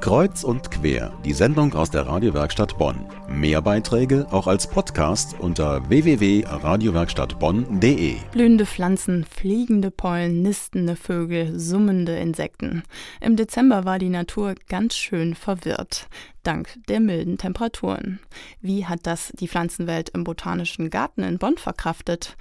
Kreuz 0.00 0.42
und 0.44 0.70
quer, 0.70 1.12
die 1.24 1.32
Sendung 1.32 1.74
aus 1.74 1.90
der 1.90 2.06
Radiowerkstatt 2.06 2.78
Bonn. 2.78 3.06
Mehr 3.28 3.60
Beiträge 3.62 4.28
auch 4.30 4.46
als 4.46 4.68
Podcast 4.68 5.34
unter 5.38 5.88
www.radiowerkstattbonn.de. 5.88 8.16
Blühende 8.32 8.66
Pflanzen, 8.66 9.24
fliegende 9.24 9.90
Pollen, 9.90 10.42
nistende 10.42 10.96
Vögel, 10.96 11.58
summende 11.58 12.16
Insekten. 12.16 12.82
Im 13.20 13.36
Dezember 13.36 13.84
war 13.84 13.98
die 13.98 14.10
Natur 14.10 14.54
ganz 14.68 14.94
schön 14.94 15.34
verwirrt, 15.34 16.08
dank 16.42 16.78
der 16.88 17.00
milden 17.00 17.38
Temperaturen. 17.38 18.20
Wie 18.60 18.86
hat 18.86 19.00
das 19.04 19.32
die 19.34 19.48
Pflanzenwelt 19.48 20.10
im 20.10 20.24
Botanischen 20.24 20.90
Garten 20.90 21.22
in 21.22 21.38
Bonn 21.38 21.56
verkraftet? 21.56 22.36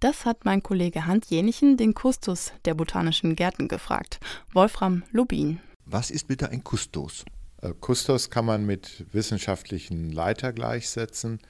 Das 0.00 0.24
hat 0.24 0.44
mein 0.44 0.62
Kollege 0.64 1.06
Hans 1.06 1.30
Jenichen, 1.30 1.76
den 1.76 1.94
Kustus 1.94 2.52
der 2.64 2.74
Botanischen 2.74 3.36
Gärten, 3.36 3.68
gefragt. 3.68 4.18
Wolfram 4.52 5.04
Lubin. 5.12 5.60
Was 5.84 6.10
ist 6.10 6.28
bitte 6.28 6.48
ein 6.50 6.62
Kustos? 6.62 7.24
Äh, 7.60 7.72
Kustos 7.80 8.30
kann 8.30 8.44
man 8.44 8.64
mit 8.64 9.06
wissenschaftlichen 9.12 10.12
Leiter 10.12 10.52
gleichsetzen. 10.52 11.40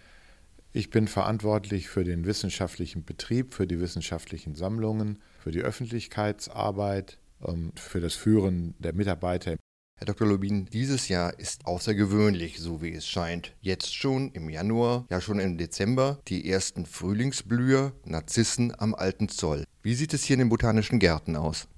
Ich 0.72 0.88
bin 0.88 1.06
verantwortlich 1.06 1.88
für 1.88 2.02
den 2.02 2.24
wissenschaftlichen 2.24 3.04
Betrieb, 3.04 3.52
für 3.52 3.66
die 3.66 3.78
wissenschaftlichen 3.78 4.54
Sammlungen, 4.54 5.20
für 5.38 5.50
die 5.50 5.60
Öffentlichkeitsarbeit, 5.60 7.18
ähm, 7.46 7.72
für 7.76 8.00
das 8.00 8.14
Führen 8.14 8.74
der 8.78 8.94
Mitarbeiter. 8.94 9.56
Herr 9.98 10.06
Dr. 10.06 10.26
Lubin, 10.26 10.66
dieses 10.66 11.08
Jahr 11.08 11.38
ist 11.38 11.66
außergewöhnlich, 11.66 12.58
so 12.58 12.80
wie 12.80 12.92
es 12.92 13.06
scheint. 13.06 13.54
Jetzt 13.60 13.94
schon 13.94 14.32
im 14.32 14.48
Januar, 14.48 15.04
ja 15.10 15.20
schon 15.20 15.38
im 15.38 15.58
Dezember, 15.58 16.20
die 16.26 16.50
ersten 16.50 16.86
Frühlingsblüher, 16.86 17.92
Narzissen 18.06 18.72
am 18.76 18.94
Alten 18.94 19.28
Zoll. 19.28 19.64
Wie 19.82 19.94
sieht 19.94 20.14
es 20.14 20.24
hier 20.24 20.34
in 20.34 20.40
den 20.40 20.48
botanischen 20.48 20.98
Gärten 20.98 21.36
aus? 21.36 21.68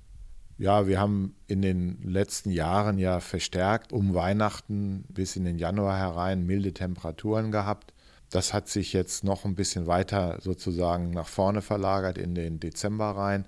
Ja, 0.57 0.87
wir 0.87 1.01
haben 1.01 1.35
in 1.49 1.63
den 1.63 2.01
letzten 2.03 2.51
Jahren 2.51 2.99
ja 2.99 3.19
verstärkt 3.19 3.93
um 3.93 4.15
Weihnachten 4.15 5.05
bis 5.09 5.35
in 5.35 5.45
den 5.45 5.59
Januar 5.59 5.99
herein 5.99 6.47
milde 6.47 6.73
Temperaturen 6.73 7.51
gehabt. 7.51 7.93
Das 8.31 8.55
hat 8.55 8.69
sich 8.69 8.93
jetzt 8.93 9.25
noch 9.25 9.45
ein 9.45 9.57
bisschen 9.57 9.89
weiter 9.89 10.39
sozusagen 10.41 11.11
nach 11.11 11.27
vorne 11.27 11.61
verlagert 11.61 12.19
in 12.19 12.37
den 12.37 12.61
Dezember 12.61 13.17
rein. 13.17 13.47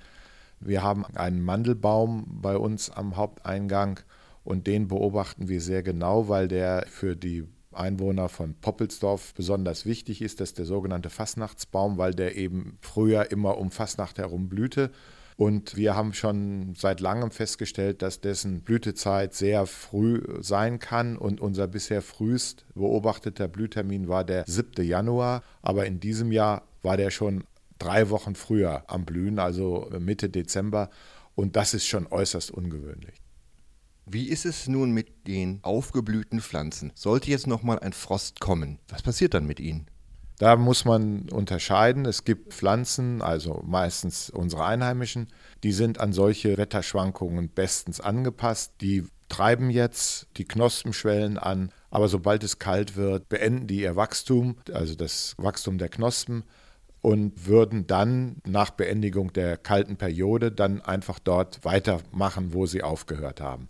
Wir 0.58 0.82
haben 0.82 1.04
einen 1.14 1.42
Mandelbaum 1.42 2.40
bei 2.42 2.56
uns 2.56 2.90
am 2.90 3.16
Haupteingang 3.16 4.00
und 4.42 4.66
den 4.66 4.88
beobachten 4.88 5.48
wir 5.48 5.60
sehr 5.60 5.84
genau, 5.84 6.28
weil 6.28 6.48
der 6.48 6.86
für 6.88 7.14
die 7.14 7.44
Einwohner 7.70 8.28
von 8.28 8.54
Poppelsdorf 8.54 9.32
besonders 9.34 9.86
wichtig 9.86 10.22
ist. 10.22 10.40
Das 10.40 10.50
ist 10.50 10.58
der 10.58 10.64
sogenannte 10.64 11.10
Fastnachtsbaum, 11.10 11.98
weil 11.98 12.14
der 12.14 12.36
eben 12.36 12.78
früher 12.80 13.30
immer 13.30 13.58
um 13.58 13.70
Fastnacht 13.70 14.18
herum 14.18 14.48
blühte 14.48 14.90
und 15.36 15.76
wir 15.76 15.94
haben 15.94 16.14
schon 16.14 16.74
seit 16.76 17.00
langem 17.00 17.30
festgestellt, 17.30 18.00
dass 18.00 18.22
dessen 18.22 18.62
Blütezeit 18.62 19.34
sehr 19.34 19.66
früh 19.66 20.22
sein 20.40 20.78
kann. 20.78 21.18
Und 21.18 21.42
unser 21.42 21.68
bisher 21.68 22.00
frühest 22.00 22.64
beobachteter 22.74 23.46
Blühtermin 23.46 24.08
war 24.08 24.24
der 24.24 24.44
7. 24.46 24.82
Januar. 24.82 25.42
Aber 25.60 25.84
in 25.84 26.00
diesem 26.00 26.32
Jahr 26.32 26.62
war 26.82 26.96
der 26.96 27.10
schon 27.10 27.44
drei 27.78 28.08
Wochen 28.08 28.34
früher 28.34 28.84
am 28.86 29.04
Blühen, 29.04 29.38
also 29.38 29.90
Mitte 29.98 30.30
Dezember. 30.30 30.88
Und 31.34 31.54
das 31.56 31.74
ist 31.74 31.86
schon 31.86 32.06
äußerst 32.06 32.50
ungewöhnlich. 32.50 33.20
Wie 34.06 34.28
ist 34.30 34.46
es 34.46 34.68
nun 34.68 34.92
mit 34.92 35.26
den 35.26 35.58
aufgeblühten 35.62 36.40
Pflanzen? 36.40 36.92
Sollte 36.94 37.30
jetzt 37.30 37.46
nochmal 37.46 37.80
ein 37.80 37.92
Frost 37.92 38.40
kommen, 38.40 38.78
was 38.88 39.02
passiert 39.02 39.34
dann 39.34 39.46
mit 39.46 39.60
ihnen? 39.60 39.86
Da 40.38 40.56
muss 40.56 40.84
man 40.84 41.28
unterscheiden. 41.30 42.04
Es 42.04 42.24
gibt 42.24 42.52
Pflanzen, 42.52 43.22
also 43.22 43.62
meistens 43.66 44.28
unsere 44.28 44.66
einheimischen, 44.66 45.28
die 45.62 45.72
sind 45.72 45.98
an 45.98 46.12
solche 46.12 46.58
Wetterschwankungen 46.58 47.48
bestens 47.48 48.00
angepasst. 48.00 48.74
Die 48.80 49.04
treiben 49.28 49.70
jetzt 49.70 50.26
die 50.36 50.44
Knospenschwellen 50.44 51.38
an, 51.38 51.70
aber 51.90 52.08
sobald 52.08 52.44
es 52.44 52.58
kalt 52.58 52.96
wird, 52.96 53.28
beenden 53.28 53.66
die 53.66 53.80
ihr 53.80 53.96
Wachstum, 53.96 54.56
also 54.72 54.94
das 54.94 55.34
Wachstum 55.38 55.78
der 55.78 55.88
Knospen 55.88 56.44
und 57.00 57.46
würden 57.46 57.86
dann 57.86 58.36
nach 58.44 58.70
Beendigung 58.70 59.32
der 59.32 59.56
kalten 59.56 59.96
Periode 59.96 60.52
dann 60.52 60.82
einfach 60.82 61.18
dort 61.18 61.64
weitermachen, 61.64 62.52
wo 62.52 62.66
sie 62.66 62.82
aufgehört 62.82 63.40
haben. 63.40 63.68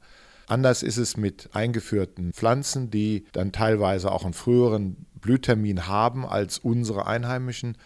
Anders 0.48 0.82
ist 0.82 0.96
es 0.96 1.16
mit 1.16 1.50
eingeführten 1.52 2.32
Pflanzen, 2.32 2.90
die 2.90 3.24
dann 3.32 3.52
teilweise 3.52 4.12
auch 4.12 4.24
einen 4.24 4.32
früheren 4.32 5.06
Blühtermin 5.26 5.88
haben 5.88 6.24
als 6.24 6.58
unsere 6.58 7.08
einheimischen. 7.08 7.76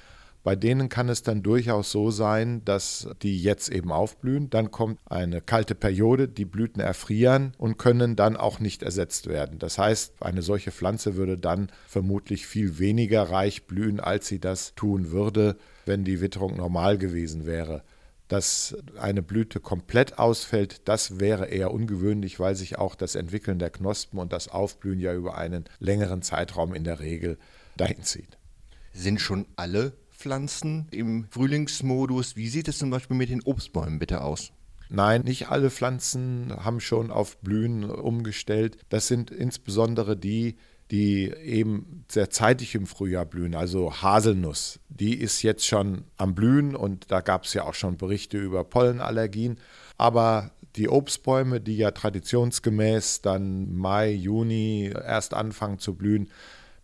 Bei 0.42 0.56
denen 0.56 0.90
kann 0.90 1.08
es 1.08 1.22
dann 1.22 1.42
durchaus 1.42 1.90
so 1.90 2.10
sein, 2.10 2.62
dass 2.66 3.08
die 3.22 3.42
jetzt 3.42 3.70
eben 3.70 3.92
aufblühen. 3.92 4.50
Dann 4.50 4.70
kommt 4.70 4.98
eine 5.06 5.40
kalte 5.40 5.74
Periode, 5.74 6.28
die 6.28 6.44
Blüten 6.44 6.80
erfrieren 6.80 7.52
und 7.56 7.78
können 7.78 8.14
dann 8.14 8.36
auch 8.36 8.60
nicht 8.60 8.82
ersetzt 8.82 9.26
werden. 9.26 9.58
Das 9.58 9.78
heißt, 9.78 10.22
eine 10.22 10.42
solche 10.42 10.70
Pflanze 10.70 11.16
würde 11.16 11.38
dann 11.38 11.70
vermutlich 11.86 12.46
viel 12.46 12.78
weniger 12.78 13.22
reich 13.22 13.64
blühen, 13.64 14.00
als 14.00 14.28
sie 14.28 14.38
das 14.38 14.74
tun 14.74 15.10
würde, 15.10 15.56
wenn 15.86 16.04
die 16.04 16.20
Witterung 16.20 16.56
normal 16.56 16.98
gewesen 16.98 17.46
wäre. 17.46 17.82
Dass 18.30 18.76
eine 18.96 19.22
Blüte 19.22 19.58
komplett 19.58 20.20
ausfällt, 20.20 20.82
das 20.84 21.18
wäre 21.18 21.46
eher 21.46 21.72
ungewöhnlich, 21.72 22.38
weil 22.38 22.54
sich 22.54 22.78
auch 22.78 22.94
das 22.94 23.16
Entwickeln 23.16 23.58
der 23.58 23.70
Knospen 23.70 24.20
und 24.20 24.32
das 24.32 24.46
Aufblühen 24.46 25.00
ja 25.00 25.12
über 25.12 25.36
einen 25.36 25.64
längeren 25.80 26.22
Zeitraum 26.22 26.72
in 26.72 26.84
der 26.84 27.00
Regel 27.00 27.38
dahin 27.76 28.04
zieht. 28.04 28.38
Sind 28.92 29.20
schon 29.20 29.46
alle 29.56 29.94
Pflanzen 30.12 30.86
im 30.92 31.26
Frühlingsmodus? 31.28 32.36
Wie 32.36 32.48
sieht 32.48 32.68
es 32.68 32.78
zum 32.78 32.90
Beispiel 32.90 33.16
mit 33.16 33.30
den 33.30 33.42
Obstbäumen 33.42 33.98
bitte 33.98 34.20
aus? 34.22 34.52
Nein, 34.88 35.22
nicht 35.22 35.48
alle 35.48 35.68
Pflanzen 35.68 36.52
haben 36.56 36.78
schon 36.78 37.10
auf 37.10 37.36
Blühen 37.38 37.84
umgestellt. 37.84 38.78
Das 38.90 39.08
sind 39.08 39.32
insbesondere 39.32 40.16
die, 40.16 40.56
die 40.90 41.30
eben 41.30 42.04
sehr 42.08 42.30
zeitig 42.30 42.74
im 42.74 42.86
Frühjahr 42.86 43.24
blühen, 43.24 43.54
also 43.54 44.02
Haselnuss, 44.02 44.80
die 44.88 45.14
ist 45.14 45.42
jetzt 45.42 45.66
schon 45.66 46.04
am 46.16 46.34
Blühen 46.34 46.74
und 46.74 47.10
da 47.10 47.20
gab 47.20 47.44
es 47.44 47.54
ja 47.54 47.64
auch 47.64 47.74
schon 47.74 47.96
Berichte 47.96 48.38
über 48.38 48.64
Pollenallergien. 48.64 49.58
Aber 49.98 50.50
die 50.76 50.88
Obstbäume, 50.88 51.60
die 51.60 51.76
ja 51.76 51.92
traditionsgemäß 51.92 53.22
dann 53.22 53.74
Mai, 53.74 54.10
Juni 54.10 54.92
erst 54.94 55.34
anfangen 55.34 55.78
zu 55.78 55.94
blühen, 55.94 56.28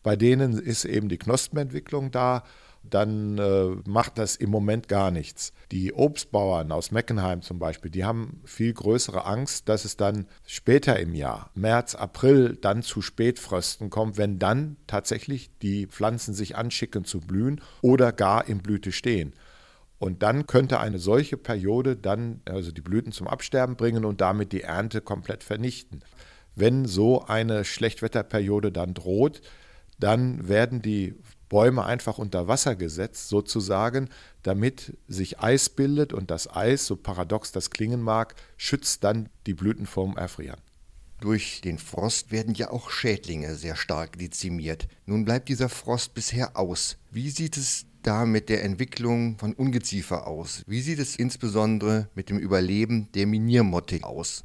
bei 0.03 0.15
denen 0.15 0.53
ist 0.53 0.85
eben 0.85 1.09
die 1.09 1.19
Knospenentwicklung 1.19 2.13
da 2.13 2.45
dann 2.91 3.39
äh, 3.39 3.77
macht 3.89 4.19
das 4.19 4.37
im 4.37 4.51
Moment 4.51 4.89
gar 4.89 5.11
nichts. 5.11 5.53
Die 5.73 5.93
Obstbauern 5.93 6.73
aus 6.73 6.91
Meckenheim 6.91 7.43
zum 7.43 7.59
Beispiel, 7.59 7.91
die 7.91 8.05
haben 8.05 8.41
viel 8.45 8.73
größere 8.73 9.25
Angst, 9.25 9.69
dass 9.69 9.85
es 9.85 9.97
dann 9.97 10.27
später 10.47 10.99
im 10.99 11.15
Jahr, 11.15 11.51
März, 11.55 11.95
April, 11.95 12.57
dann 12.61 12.83
zu 12.83 13.03
Spätfrösten 13.03 13.91
kommt, 13.91 14.17
wenn 14.19 14.39
dann 14.39 14.77
tatsächlich 14.87 15.51
die 15.63 15.87
Pflanzen 15.87 16.35
sich 16.35 16.57
anschicken 16.57 17.05
zu 17.05 17.21
blühen 17.21 17.61
oder 17.83 18.13
gar 18.13 18.49
in 18.49 18.59
Blüte 18.59 18.93
stehen. 18.93 19.35
Und 19.99 20.23
dann 20.23 20.47
könnte 20.47 20.79
eine 20.79 20.99
solche 20.99 21.37
Periode 21.37 21.97
dann 21.97 22.41
also 22.45 22.71
die 22.71 22.83
Blüten 22.83 23.13
zum 23.13 23.29
Absterben 23.29 23.77
bringen 23.77 24.05
und 24.05 24.21
damit 24.21 24.53
die 24.53 24.63
Ernte 24.63 25.01
komplett 25.01 25.43
vernichten. 25.43 26.03
Wenn 26.55 26.85
so 26.85 27.25
eine 27.25 27.65
Schlechtwetterperiode 27.65 28.73
dann 28.73 28.95
droht, 28.95 29.41
dann 29.99 30.49
werden 30.49 30.83
die 30.83 31.15
Bäume 31.49 31.85
einfach 31.85 32.19
unter 32.19 32.49
Wasser 32.49 32.75
gesetzt, 32.75 33.29
sozusagen, 33.29 34.09
damit 34.43 34.97
sich 35.09 35.41
Eis 35.41 35.69
bildet 35.69 36.13
und 36.13 36.31
das 36.31 36.55
Eis, 36.55 36.87
so 36.87 36.97
paradox 36.97 37.53
das 37.53 37.71
klingen 37.71 38.01
mag, 38.01 38.35
schützt 38.57 39.05
dann 39.05 39.29
die 39.47 39.55
Blüten 39.55 39.87
vorm 39.87 40.17
Erfrieren. 40.17 40.61
Durch 41.21 41.63
den 41.63 41.79
Frost 41.79 42.31
werden 42.31 42.55
ja 42.55 42.71
auch 42.71 42.91
Schädlinge 42.91 43.55
sehr 43.55 43.75
stark 43.77 44.19
dezimiert. 44.19 44.87
Nun 45.07 45.25
bleibt 45.25 45.49
dieser 45.49 45.71
Frost 45.71 46.13
bisher 46.13 46.57
aus. 46.59 46.99
Wie 47.11 47.31
sieht 47.31 47.57
es 47.57 47.87
da 48.03 48.27
mit 48.27 48.49
der 48.51 48.63
Entwicklung 48.63 49.39
von 49.39 49.55
Ungeziefer 49.55 50.27
aus? 50.27 50.63
Wie 50.67 50.83
sieht 50.83 50.99
es 50.99 51.17
insbesondere 51.17 52.09
mit 52.15 52.29
dem 52.29 52.39
Überleben 52.39 53.09
der 53.15 53.27
Miniermotte 53.27 54.05
aus? 54.05 54.45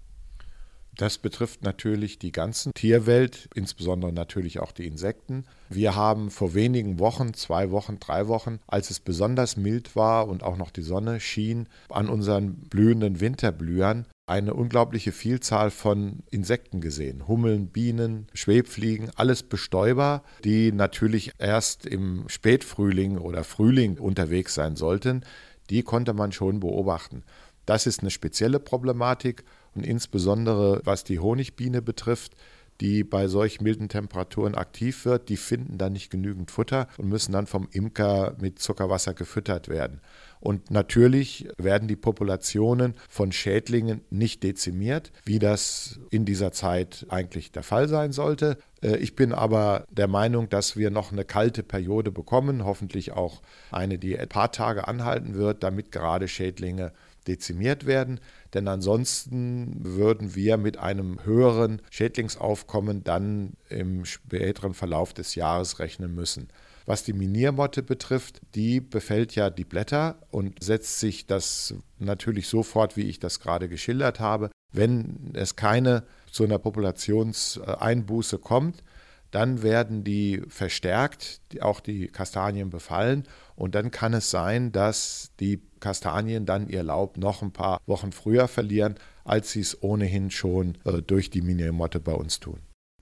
Das 0.97 1.17
betrifft 1.17 1.63
natürlich 1.63 2.19
die 2.19 2.31
ganze 2.31 2.73
Tierwelt, 2.73 3.49
insbesondere 3.55 4.11
natürlich 4.11 4.59
auch 4.59 4.71
die 4.71 4.87
Insekten. 4.87 5.45
Wir 5.69 5.95
haben 5.95 6.29
vor 6.29 6.53
wenigen 6.53 6.99
Wochen, 6.99 7.33
zwei 7.33 7.71
Wochen, 7.71 7.99
drei 7.99 8.27
Wochen, 8.27 8.59
als 8.67 8.89
es 8.89 8.99
besonders 8.99 9.55
mild 9.55 9.95
war 9.95 10.27
und 10.27 10.43
auch 10.43 10.57
noch 10.57 10.69
die 10.69 10.81
Sonne 10.81 11.19
schien, 11.19 11.67
an 11.89 12.09
unseren 12.09 12.53
blühenden 12.53 13.21
Winterblühern 13.21 14.05
eine 14.27 14.53
unglaubliche 14.53 15.11
Vielzahl 15.11 15.71
von 15.71 16.19
Insekten 16.29 16.79
gesehen. 16.79 17.27
Hummeln, 17.27 17.67
Bienen, 17.67 18.27
Schwebfliegen, 18.33 19.09
alles 19.15 19.43
Bestäuber, 19.43 20.23
die 20.43 20.71
natürlich 20.71 21.31
erst 21.37 21.85
im 21.85 22.25
Spätfrühling 22.27 23.17
oder 23.17 23.43
Frühling 23.43 23.97
unterwegs 23.97 24.53
sein 24.53 24.75
sollten. 24.75 25.23
Die 25.69 25.83
konnte 25.83 26.13
man 26.13 26.31
schon 26.31 26.59
beobachten. 26.59 27.23
Das 27.65 27.87
ist 27.87 28.01
eine 28.01 28.11
spezielle 28.11 28.59
Problematik 28.59 29.43
und 29.75 29.85
insbesondere 29.85 30.81
was 30.83 31.03
die 31.03 31.19
Honigbiene 31.19 31.81
betrifft, 31.81 32.35
die 32.81 33.03
bei 33.03 33.27
solch 33.27 33.61
milden 33.61 33.89
Temperaturen 33.89 34.55
aktiv 34.55 35.05
wird, 35.05 35.29
die 35.29 35.37
finden 35.37 35.77
dann 35.77 35.93
nicht 35.93 36.09
genügend 36.09 36.49
Futter 36.49 36.87
und 36.97 37.09
müssen 37.09 37.31
dann 37.31 37.45
vom 37.45 37.67
Imker 37.71 38.35
mit 38.41 38.57
Zuckerwasser 38.57 39.13
gefüttert 39.13 39.69
werden. 39.69 40.01
Und 40.39 40.71
natürlich 40.71 41.47
werden 41.57 41.87
die 41.87 41.95
Populationen 41.95 42.95
von 43.07 43.31
Schädlingen 43.31 44.01
nicht 44.09 44.41
dezimiert, 44.41 45.11
wie 45.25 45.37
das 45.37 45.99
in 46.09 46.25
dieser 46.25 46.51
Zeit 46.51 47.05
eigentlich 47.09 47.51
der 47.51 47.61
Fall 47.61 47.87
sein 47.87 48.11
sollte. 48.11 48.57
Äh, 48.81 48.97
ich 48.97 49.15
bin 49.15 49.31
aber 49.31 49.85
der 49.91 50.07
Meinung, 50.07 50.49
dass 50.49 50.75
wir 50.75 50.89
noch 50.89 51.11
eine 51.11 51.25
kalte 51.25 51.61
Periode 51.61 52.11
bekommen, 52.11 52.65
hoffentlich 52.65 53.11
auch 53.11 53.43
eine, 53.69 53.99
die 53.99 54.17
ein 54.17 54.27
paar 54.27 54.51
Tage 54.51 54.87
anhalten 54.87 55.35
wird, 55.35 55.61
damit 55.61 55.91
gerade 55.91 56.27
Schädlinge 56.27 56.91
dezimiert 57.27 57.85
werden. 57.85 58.19
Denn 58.53 58.67
ansonsten 58.67 59.77
würden 59.83 60.35
wir 60.35 60.57
mit 60.57 60.77
einem 60.77 61.23
höheren 61.23 61.81
Schädlingsaufkommen 61.89 63.03
dann 63.03 63.53
im 63.69 64.05
späteren 64.05 64.73
Verlauf 64.73 65.13
des 65.13 65.35
Jahres 65.35 65.79
rechnen 65.79 66.13
müssen. 66.13 66.49
Was 66.85 67.03
die 67.03 67.13
Miniermotte 67.13 67.83
betrifft, 67.83 68.41
die 68.55 68.81
befällt 68.81 69.35
ja 69.35 69.49
die 69.49 69.65
Blätter 69.65 70.19
und 70.31 70.63
setzt 70.63 70.99
sich 70.99 71.27
das 71.27 71.75
natürlich 71.99 72.47
so 72.47 72.63
fort, 72.63 72.97
wie 72.97 73.07
ich 73.07 73.19
das 73.19 73.39
gerade 73.39 73.69
geschildert 73.69 74.19
habe. 74.19 74.49
Wenn 74.73 75.31
es 75.33 75.55
keine 75.55 76.03
zu 76.31 76.43
einer 76.43 76.57
Populationseinbuße 76.57 78.39
kommt, 78.39 78.83
dann 79.31 79.63
werden 79.63 80.03
die 80.03 80.41
verstärkt, 80.47 81.41
auch 81.61 81.79
die 81.79 82.07
Kastanien 82.07 82.69
befallen. 82.69 83.23
Und 83.55 83.75
dann 83.75 83.91
kann 83.91 84.13
es 84.13 84.29
sein, 84.29 84.71
dass 84.71 85.31
die 85.39 85.61
Kastanien 85.79 86.45
dann 86.45 86.67
ihr 86.67 86.83
Laub 86.83 87.17
noch 87.17 87.41
ein 87.41 87.51
paar 87.51 87.79
Wochen 87.85 88.11
früher 88.11 88.47
verlieren, 88.47 88.95
als 89.23 89.51
sie 89.51 89.61
es 89.61 89.81
ohnehin 89.81 90.31
schon 90.31 90.77
äh, 90.85 91.01
durch 91.01 91.29
die 91.29 91.41
Miniermotte 91.41 91.99
bei 91.99 92.13
uns 92.13 92.39
tun. 92.39 92.59